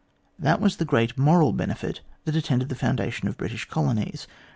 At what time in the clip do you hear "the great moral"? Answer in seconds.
0.77-1.53